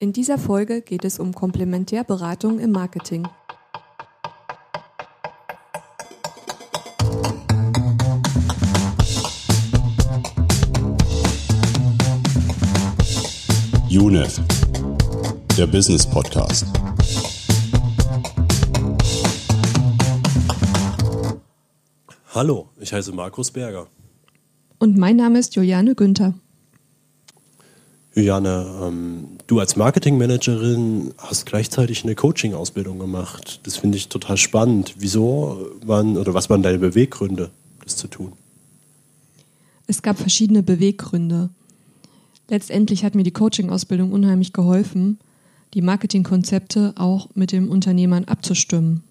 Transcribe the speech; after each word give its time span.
In 0.00 0.12
dieser 0.12 0.38
Folge 0.38 0.80
geht 0.80 1.04
es 1.04 1.18
um 1.18 1.34
Komplementärberatung 1.34 2.60
im 2.60 2.70
Marketing. 2.70 3.26
UNEF, 13.90 14.40
der 15.56 15.66
Business 15.66 16.08
Podcast. 16.08 16.64
Hallo, 22.32 22.68
ich 22.78 22.92
heiße 22.92 23.10
Markus 23.10 23.50
Berger. 23.50 23.88
Und 24.78 24.96
mein 24.96 25.16
Name 25.16 25.40
ist 25.40 25.56
Juliane 25.56 25.96
Günther. 25.96 26.34
Juliane, 28.18 28.66
ähm, 28.82 29.28
du 29.46 29.60
als 29.60 29.76
Marketingmanagerin 29.76 31.14
hast 31.18 31.46
gleichzeitig 31.46 32.02
eine 32.02 32.16
Coaching-Ausbildung 32.16 32.98
gemacht. 32.98 33.60
Das 33.62 33.76
finde 33.76 33.96
ich 33.96 34.08
total 34.08 34.36
spannend. 34.36 34.96
Wieso 34.98 35.68
waren 35.86 36.16
oder 36.16 36.34
was 36.34 36.50
waren 36.50 36.64
deine 36.64 36.78
Beweggründe, 36.78 37.50
das 37.84 37.94
zu 37.94 38.08
tun? 38.08 38.32
Es 39.86 40.02
gab 40.02 40.18
verschiedene 40.18 40.64
Beweggründe. 40.64 41.50
Letztendlich 42.48 43.04
hat 43.04 43.14
mir 43.14 43.22
die 43.22 43.30
Coaching-Ausbildung 43.30 44.10
unheimlich 44.10 44.52
geholfen, 44.52 45.20
die 45.74 45.82
Marketingkonzepte 45.82 46.94
auch 46.96 47.28
mit 47.36 47.52
den 47.52 47.68
Unternehmern 47.68 48.24
abzustimmen. 48.24 49.04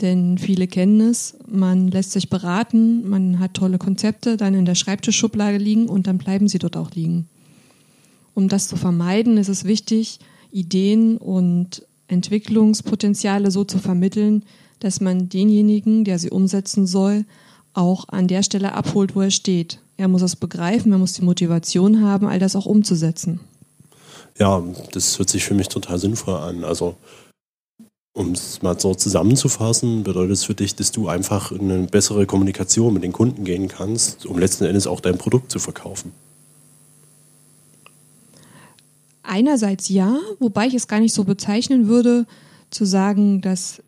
Denn 0.00 0.38
viele 0.38 0.68
kennen 0.68 1.02
es, 1.02 1.36
man 1.46 1.88
lässt 1.88 2.12
sich 2.12 2.30
beraten, 2.30 3.06
man 3.10 3.40
hat 3.40 3.52
tolle 3.52 3.76
Konzepte 3.76 4.38
dann 4.38 4.54
in 4.54 4.64
der 4.64 4.74
Schreibtischschublade 4.74 5.58
liegen 5.58 5.86
und 5.86 6.06
dann 6.06 6.16
bleiben 6.16 6.48
sie 6.48 6.58
dort 6.58 6.78
auch 6.78 6.92
liegen. 6.92 7.28
Um 8.38 8.46
das 8.46 8.68
zu 8.68 8.76
vermeiden, 8.76 9.36
ist 9.36 9.48
es 9.48 9.64
wichtig, 9.64 10.20
Ideen 10.52 11.16
und 11.16 11.84
Entwicklungspotenziale 12.06 13.50
so 13.50 13.64
zu 13.64 13.80
vermitteln, 13.80 14.44
dass 14.78 15.00
man 15.00 15.28
denjenigen, 15.28 16.04
der 16.04 16.20
sie 16.20 16.30
umsetzen 16.30 16.86
soll, 16.86 17.24
auch 17.72 18.08
an 18.10 18.28
der 18.28 18.44
Stelle 18.44 18.74
abholt, 18.74 19.16
wo 19.16 19.22
er 19.22 19.32
steht. 19.32 19.80
Er 19.96 20.06
muss 20.06 20.22
es 20.22 20.36
begreifen, 20.36 20.92
er 20.92 20.98
muss 20.98 21.14
die 21.14 21.24
Motivation 21.24 22.04
haben, 22.04 22.28
all 22.28 22.38
das 22.38 22.54
auch 22.54 22.66
umzusetzen. 22.66 23.40
Ja, 24.38 24.62
das 24.92 25.18
hört 25.18 25.30
sich 25.30 25.42
für 25.42 25.54
mich 25.54 25.66
total 25.66 25.98
sinnvoll 25.98 26.36
an. 26.36 26.62
Also 26.62 26.94
um 28.12 28.30
es 28.30 28.62
mal 28.62 28.78
so 28.78 28.94
zusammenzufassen, 28.94 30.04
bedeutet 30.04 30.34
es 30.34 30.44
für 30.44 30.54
dich, 30.54 30.76
dass 30.76 30.92
du 30.92 31.08
einfach 31.08 31.50
in 31.50 31.72
eine 31.72 31.88
bessere 31.88 32.24
Kommunikation 32.24 32.94
mit 32.94 33.02
den 33.02 33.12
Kunden 33.12 33.42
gehen 33.42 33.66
kannst, 33.66 34.26
um 34.26 34.38
letzten 34.38 34.62
Endes 34.62 34.86
auch 34.86 35.00
dein 35.00 35.18
Produkt 35.18 35.50
zu 35.50 35.58
verkaufen. 35.58 36.12
Einerseits 39.28 39.88
ja, 39.88 40.18
wobei 40.38 40.66
ich 40.66 40.74
es 40.74 40.88
gar 40.88 41.00
nicht 41.00 41.14
so 41.14 41.24
bezeichnen 41.24 41.86
würde, 41.86 42.26
zu 42.70 42.84
sagen, 42.84 43.40
dass 43.42 43.82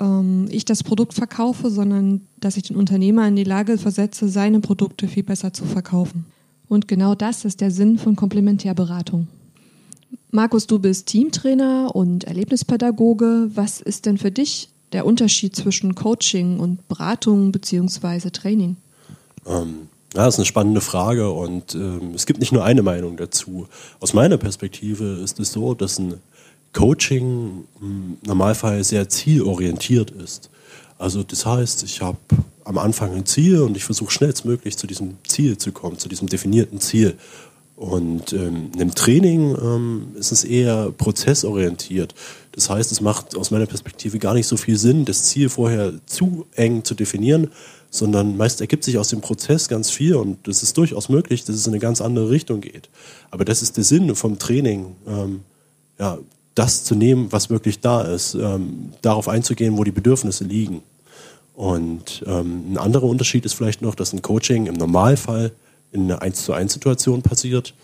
ähm, 0.00 0.48
ich 0.50 0.64
das 0.64 0.82
Produkt 0.82 1.12
verkaufe, 1.12 1.70
sondern 1.70 2.22
dass 2.40 2.56
ich 2.56 2.64
den 2.64 2.76
Unternehmer 2.76 3.28
in 3.28 3.36
die 3.36 3.44
Lage 3.44 3.76
versetze, 3.76 4.28
seine 4.28 4.60
Produkte 4.60 5.06
viel 5.06 5.22
besser 5.22 5.52
zu 5.52 5.64
verkaufen. 5.64 6.24
Und 6.68 6.88
genau 6.88 7.14
das 7.14 7.44
ist 7.44 7.60
der 7.60 7.70
Sinn 7.70 7.98
von 7.98 8.16
Komplementärberatung. 8.16 9.28
Markus, 10.30 10.66
du 10.66 10.78
bist 10.78 11.06
Teamtrainer 11.06 11.94
und 11.94 12.24
Erlebnispädagoge. 12.24 13.50
Was 13.54 13.80
ist 13.80 14.06
denn 14.06 14.18
für 14.18 14.30
dich 14.30 14.70
der 14.92 15.06
Unterschied 15.06 15.54
zwischen 15.54 15.94
Coaching 15.94 16.58
und 16.58 16.88
Beratung 16.88 17.52
bzw. 17.52 18.30
Training? 18.30 18.76
Ähm, 19.46 19.88
ja, 20.14 20.24
das 20.24 20.34
ist 20.34 20.38
eine 20.38 20.46
spannende 20.46 20.80
Frage 20.80 21.30
und 21.30 21.74
ähm, 21.74 22.12
es 22.14 22.26
gibt 22.26 22.40
nicht 22.40 22.52
nur 22.52 22.64
eine 22.64 22.82
Meinung 22.82 23.16
dazu. 23.16 23.68
Aus 24.00 24.14
meiner 24.14 24.38
Perspektive 24.38 25.20
ist 25.22 25.38
es 25.40 25.52
so, 25.52 25.74
dass 25.74 25.98
ein 25.98 26.14
Coaching 26.72 27.64
im 27.80 28.18
Normalfall 28.26 28.84
sehr 28.84 29.08
zielorientiert 29.08 30.10
ist. 30.10 30.50
Also 30.98 31.22
das 31.22 31.44
heißt, 31.44 31.82
ich 31.82 32.00
habe 32.00 32.18
am 32.64 32.78
Anfang 32.78 33.14
ein 33.14 33.26
Ziel 33.26 33.60
und 33.60 33.76
ich 33.76 33.84
versuche 33.84 34.10
schnellstmöglich 34.10 34.76
zu 34.76 34.86
diesem 34.86 35.16
Ziel 35.26 35.58
zu 35.58 35.72
kommen, 35.72 35.98
zu 35.98 36.08
diesem 36.08 36.28
definierten 36.28 36.80
Ziel. 36.80 37.16
Und 37.76 38.32
ähm, 38.32 38.70
einem 38.74 38.94
Training 38.94 39.54
ähm, 39.54 40.06
ist 40.14 40.32
es 40.32 40.44
eher 40.44 40.92
prozessorientiert. 40.92 42.14
Das 42.52 42.70
heißt, 42.70 42.90
es 42.90 43.02
macht 43.02 43.36
aus 43.36 43.50
meiner 43.50 43.66
Perspektive 43.66 44.18
gar 44.18 44.32
nicht 44.32 44.46
so 44.46 44.56
viel 44.56 44.78
Sinn, 44.78 45.04
das 45.04 45.24
Ziel 45.24 45.50
vorher 45.50 45.92
zu 46.06 46.46
eng 46.54 46.84
zu 46.84 46.94
definieren, 46.94 47.50
sondern 47.90 48.38
meist 48.38 48.62
ergibt 48.62 48.82
sich 48.82 48.96
aus 48.96 49.08
dem 49.08 49.20
Prozess 49.20 49.68
ganz 49.68 49.90
viel 49.90 50.14
und 50.14 50.48
es 50.48 50.62
ist 50.62 50.76
durchaus 50.78 51.10
möglich, 51.10 51.44
dass 51.44 51.54
es 51.54 51.66
in 51.66 51.74
eine 51.74 51.80
ganz 51.80 52.00
andere 52.00 52.30
Richtung 52.30 52.62
geht. 52.62 52.88
Aber 53.30 53.44
das 53.44 53.60
ist 53.60 53.76
der 53.76 53.84
Sinn 53.84 54.14
vom 54.14 54.38
Training, 54.38 54.96
ähm, 55.06 55.40
ja, 55.98 56.18
das 56.54 56.84
zu 56.84 56.94
nehmen, 56.94 57.30
was 57.30 57.50
wirklich 57.50 57.80
da 57.80 58.00
ist, 58.00 58.34
ähm, 58.34 58.92
darauf 59.02 59.28
einzugehen, 59.28 59.76
wo 59.76 59.84
die 59.84 59.92
Bedürfnisse 59.92 60.44
liegen. 60.44 60.82
Und 61.54 62.24
ähm, 62.26 62.72
ein 62.72 62.78
anderer 62.78 63.04
Unterschied 63.04 63.44
ist 63.44 63.52
vielleicht 63.52 63.82
noch, 63.82 63.94
dass 63.94 64.14
ein 64.14 64.22
Coaching 64.22 64.66
im 64.66 64.74
Normalfall 64.74 65.52
in 65.96 66.04
einer 66.04 66.22
1 66.22 66.44
zu 66.44 66.52
1 66.52 66.72
Situation 66.72 67.22
passiert 67.22 67.74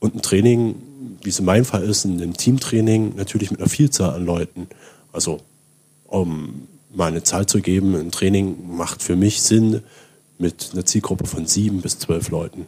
und 0.00 0.14
ein 0.14 0.22
Training, 0.22 0.76
wie 1.22 1.30
es 1.30 1.38
in 1.38 1.44
meinem 1.44 1.64
Fall 1.64 1.82
ist, 1.82 2.04
ein 2.04 2.34
Teamtraining 2.34 3.16
natürlich 3.16 3.50
mit 3.50 3.60
einer 3.60 3.68
Vielzahl 3.68 4.14
an 4.14 4.24
Leuten. 4.24 4.68
Also 5.12 5.40
um 6.06 6.68
mal 6.94 7.06
eine 7.08 7.22
Zahl 7.22 7.46
zu 7.46 7.60
geben, 7.60 7.94
ein 7.96 8.10
Training 8.10 8.76
macht 8.76 9.02
für 9.02 9.16
mich 9.16 9.42
Sinn 9.42 9.82
mit 10.38 10.70
einer 10.72 10.84
Zielgruppe 10.84 11.26
von 11.26 11.46
sieben 11.46 11.80
bis 11.80 11.98
zwölf 11.98 12.30
Leuten. 12.30 12.66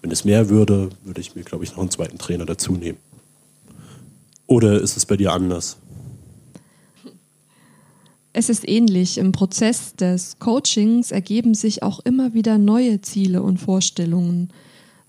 Wenn 0.00 0.10
es 0.10 0.24
mehr 0.24 0.48
würde, 0.48 0.90
würde 1.04 1.20
ich 1.20 1.34
mir, 1.34 1.42
glaube 1.42 1.64
ich, 1.64 1.72
noch 1.72 1.80
einen 1.80 1.90
zweiten 1.90 2.18
Trainer 2.18 2.46
dazu 2.46 2.72
nehmen. 2.72 2.98
Oder 4.46 4.80
ist 4.80 4.96
es 4.96 5.06
bei 5.06 5.16
dir 5.16 5.32
anders? 5.32 5.76
Es 8.32 8.48
ist 8.48 8.66
ähnlich. 8.66 9.18
Im 9.18 9.32
Prozess 9.32 9.94
des 9.94 10.38
Coachings 10.38 11.10
ergeben 11.10 11.54
sich 11.54 11.82
auch 11.82 12.00
immer 12.00 12.32
wieder 12.32 12.56
neue 12.58 13.00
Ziele 13.02 13.42
und 13.42 13.58
Vorstellungen, 13.58 14.50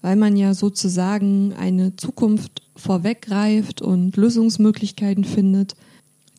weil 0.01 0.17
man 0.17 0.35
ja 0.35 0.53
sozusagen 0.53 1.53
eine 1.53 1.95
Zukunft 1.95 2.61
vorweggreift 2.75 3.81
und 3.81 4.17
Lösungsmöglichkeiten 4.17 5.23
findet, 5.23 5.75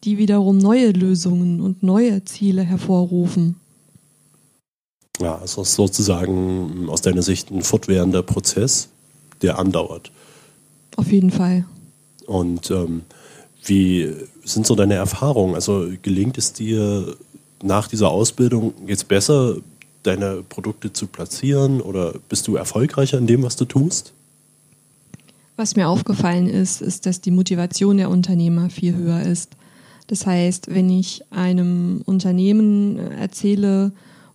die 0.04 0.18
wiederum 0.18 0.58
neue 0.58 0.90
Lösungen 0.90 1.62
und 1.62 1.82
neue 1.82 2.24
Ziele 2.24 2.62
hervorrufen. 2.62 3.56
Ja, 5.20 5.40
es 5.42 5.56
ist 5.56 5.74
sozusagen 5.74 6.88
aus 6.90 7.00
deiner 7.00 7.22
Sicht 7.22 7.50
ein 7.50 7.62
fortwährender 7.62 8.22
Prozess, 8.22 8.88
der 9.40 9.58
andauert. 9.58 10.10
Auf 10.96 11.10
jeden 11.10 11.30
Fall. 11.30 11.64
Und 12.26 12.70
ähm, 12.70 13.02
wie 13.64 14.12
sind 14.44 14.66
so 14.66 14.74
deine 14.74 14.94
Erfahrungen? 14.94 15.54
Also 15.54 15.88
gelingt 16.02 16.38
es 16.38 16.52
dir 16.52 17.16
nach 17.62 17.88
dieser 17.88 18.10
Ausbildung 18.10 18.74
jetzt 18.86 19.08
besser, 19.08 19.56
deine 20.02 20.42
Produkte 20.48 20.92
zu 20.92 21.06
platzieren 21.06 21.80
oder 21.80 22.14
bist 22.28 22.46
du 22.46 22.56
erfolgreicher 22.56 23.18
in 23.18 23.26
dem, 23.26 23.42
was 23.42 23.56
du 23.56 23.64
tust? 23.64 24.12
Was 25.56 25.76
mir 25.76 25.88
aufgefallen 25.88 26.48
ist, 26.48 26.82
ist, 26.82 27.06
dass 27.06 27.20
die 27.20 27.30
Motivation 27.30 27.96
der 27.96 28.10
Unternehmer 28.10 28.70
viel 28.70 28.94
höher 28.94 29.22
ist. 29.22 29.56
Das 30.08 30.26
heißt, 30.26 30.74
wenn 30.74 30.90
ich 30.90 31.22
einem 31.30 32.02
Unternehmen 32.04 32.98
erzähle 32.98 33.92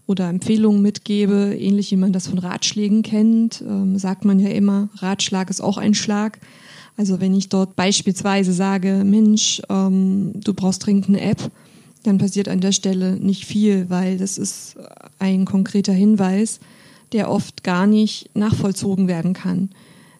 oder 0.07 0.29
Empfehlungen 0.29 0.81
mitgebe, 0.81 1.55
ähnlich 1.55 1.91
wie 1.91 1.97
man 1.97 2.13
das 2.13 2.27
von 2.27 2.39
Ratschlägen 2.39 3.03
kennt, 3.03 3.61
ähm, 3.61 3.99
sagt 3.99 4.25
man 4.25 4.39
ja 4.39 4.49
immer, 4.49 4.89
Ratschlag 4.95 5.49
ist 5.49 5.61
auch 5.61 5.77
ein 5.77 5.93
Schlag. 5.93 6.39
Also 6.99 7.21
wenn 7.21 7.33
ich 7.33 7.47
dort 7.47 7.77
beispielsweise 7.77 8.51
sage, 8.51 9.03
Mensch, 9.05 9.61
ähm, 9.69 10.33
du 10.35 10.53
brauchst 10.53 10.85
dringend 10.85 11.07
eine 11.07 11.21
App, 11.21 11.49
dann 12.03 12.17
passiert 12.17 12.49
an 12.49 12.59
der 12.59 12.73
Stelle 12.73 13.15
nicht 13.15 13.45
viel, 13.45 13.89
weil 13.89 14.17
das 14.17 14.37
ist 14.37 14.75
ein 15.17 15.45
konkreter 15.45 15.93
Hinweis, 15.93 16.59
der 17.13 17.31
oft 17.31 17.63
gar 17.63 17.87
nicht 17.87 18.35
nachvollzogen 18.35 19.07
werden 19.07 19.31
kann. 19.31 19.69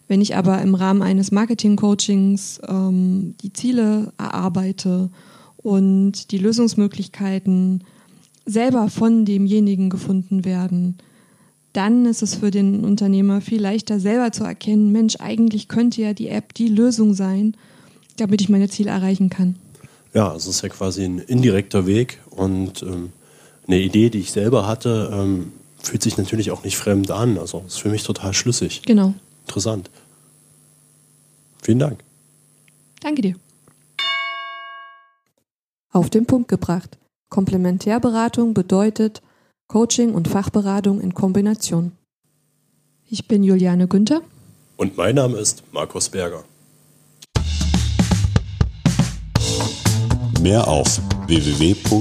Wenn 0.07 0.22
ich 0.22 0.38
aber 0.38 0.62
im 0.62 0.73
Rahmen 0.73 1.01
eines 1.01 1.31
Marketing-Coachings 1.31 2.62
ähm, 2.66 3.35
die 3.43 3.52
Ziele 3.52 4.14
erarbeite 4.17 5.09
und 5.58 6.32
die 6.32 6.37
Lösungsmöglichkeiten 6.37 7.84
selber 8.46 8.90
von 8.90 9.25
demjenigen 9.25 9.90
gefunden 9.90 10.46
werden, 10.46 10.96
dann 11.74 12.06
ist 12.06 12.22
es 12.22 12.36
für 12.36 12.52
den 12.52 12.84
Unternehmer 12.84 13.42
viel 13.42 13.62
leichter 13.62 14.00
selber 14.00 14.32
zu 14.32 14.44
erkennen, 14.44 14.92
Mensch, 14.92 15.18
eigentlich 15.20 15.68
könnte 15.68 16.02
ja 16.02 16.14
die 16.14 16.30
App 16.30 16.54
die 16.54 16.68
Lösung 16.68 17.14
sein, 17.14 17.56
damit 18.18 18.42
ich 18.42 18.50
meine 18.50 18.70
Ziele 18.70 18.92
erreichen 18.92 19.30
kann. 19.30 19.56
Ja, 20.14 20.36
es 20.36 20.48
ist 20.48 20.62
ja 20.62 20.70
quasi 20.70 21.04
ein 21.04 21.20
indirekter 21.20 21.86
Weg 21.86 22.20
und 22.32 22.82
ähm, 22.82 23.12
eine 23.68 23.80
Idee, 23.80 24.10
die 24.10 24.20
ich 24.20 24.32
selber 24.32 24.66
hatte, 24.66 25.12
ähm, 25.14 25.54
fühlt 25.82 26.02
sich 26.02 26.18
natürlich 26.18 26.52
auch 26.52 26.64
nicht 26.64 26.78
fremd 26.78 27.12
an. 27.12 27.38
Also 27.38 27.64
ist 27.68 27.80
für 27.80 27.90
mich 27.90 28.04
total 28.04 28.34
schlüssig. 28.34 28.82
Genau. 28.86 29.14
Interessant. 29.46 29.92
Vielen 31.62 31.80
Dank. 31.80 32.00
Danke 33.02 33.22
dir. 33.22 33.36
Auf 35.92 36.10
den 36.10 36.26
Punkt 36.26 36.48
gebracht. 36.48 36.98
Komplementärberatung 37.30 38.54
bedeutet, 38.54 39.22
Coaching 39.70 40.14
und 40.16 40.28
Fachberatung 40.28 41.00
in 41.00 41.14
Kombination. 41.14 41.92
Ich 43.08 43.28
bin 43.28 43.44
Juliane 43.44 43.88
Günther. 43.88 44.22
Und 44.78 44.98
mein 44.98 45.14
Name 45.14 45.38
ist 45.38 45.62
Markus 45.72 46.10
Berger. 46.10 46.44
Mehr 50.42 50.68
auf 50.68 51.00
www.unef.de. 51.28 52.00